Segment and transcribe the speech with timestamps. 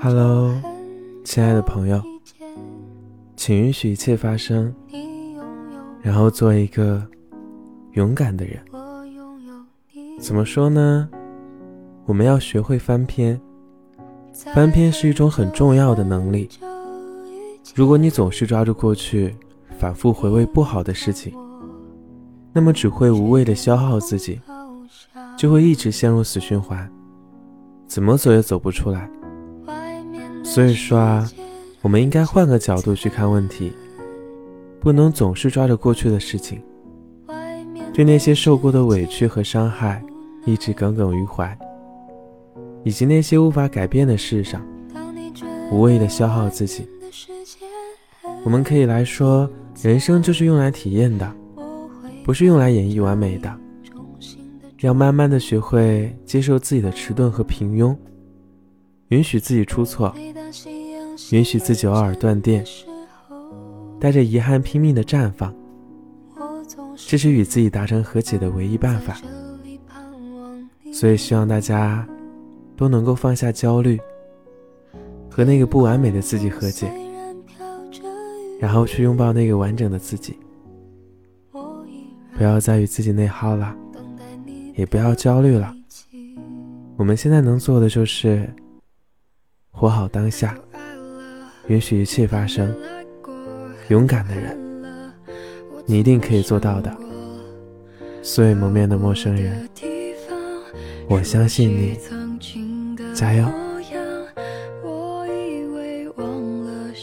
[0.00, 0.54] Hello，
[1.24, 2.02] 亲爱的朋友，
[3.36, 4.74] 请允许一切发生，
[6.02, 7.02] 然后做一个
[7.92, 8.60] 勇敢的人。
[10.20, 11.08] 怎么说呢？
[12.06, 13.40] 我们要学会翻篇，
[14.32, 16.48] 翻篇是一种很重要的能力。
[17.74, 19.34] 如果你总是抓住过去，
[19.78, 21.34] 反复回味不好的事情，
[22.52, 24.40] 那么只会无谓的消耗自己，
[25.36, 26.90] 就会一直陷入死循环，
[27.94, 29.08] 怎么走也走不出来。
[30.42, 31.30] 所以说啊，
[31.80, 33.72] 我们应该换个角度去看问题，
[34.80, 36.60] 不能总是抓着过去的事情，
[37.92, 40.02] 对那些受过的委屈和伤害
[40.44, 41.56] 一直耿耿于怀，
[42.82, 44.60] 以及那些无法改变的事上
[45.70, 46.88] 无谓的消耗自己。
[48.42, 49.48] 我们可以来说，
[49.80, 51.32] 人生就是用来体验的，
[52.24, 53.60] 不是用来演绎完美的。
[54.84, 57.96] 要慢慢的学会接受自己的迟钝和平庸，
[59.08, 60.14] 允许自己出错。
[61.30, 62.62] 允许自己偶尔断电，
[63.98, 65.54] 带着遗憾拼命的绽放，
[67.08, 69.16] 这是与自己达成和解的唯一办法。
[70.92, 72.06] 所以希望大家
[72.76, 73.98] 都能够放下焦虑，
[75.30, 76.92] 和那个不完美的自己和解，
[78.60, 80.36] 然后去拥抱那个完整的自己。
[82.36, 83.74] 不要再与自己内耗了，
[84.74, 85.74] 也不要焦虑了。
[86.96, 88.48] 我们现在能做的就是
[89.70, 90.56] 活好当下，
[91.68, 92.74] 允许一切发生。
[93.88, 94.58] 勇敢的人，
[95.86, 96.94] 你一定可以做到的。
[98.22, 99.68] 素未谋面的陌生人，
[101.08, 101.98] 我相信你，
[103.14, 103.44] 加油。
[104.82, 106.26] 我以为忘
[106.62, 106.94] 了